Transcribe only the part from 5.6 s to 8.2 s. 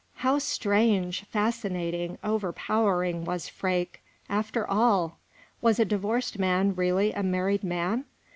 Was a divorced man really a married man?